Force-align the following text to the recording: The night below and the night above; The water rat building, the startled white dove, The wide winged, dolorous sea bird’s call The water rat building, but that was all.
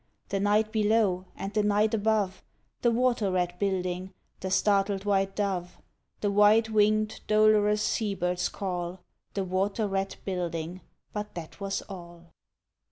The 0.29 0.39
night 0.39 0.71
below 0.71 1.25
and 1.35 1.53
the 1.53 1.61
night 1.61 1.93
above; 1.93 2.43
The 2.81 2.89
water 2.89 3.29
rat 3.29 3.59
building, 3.59 4.15
the 4.39 4.49
startled 4.49 5.05
white 5.05 5.35
dove, 5.35 5.77
The 6.21 6.31
wide 6.31 6.69
winged, 6.69 7.21
dolorous 7.27 7.83
sea 7.83 8.15
bird’s 8.15 8.49
call 8.49 9.01
The 9.35 9.43
water 9.43 9.87
rat 9.87 10.15
building, 10.25 10.81
but 11.13 11.35
that 11.35 11.59
was 11.59 11.83
all. 11.83 12.33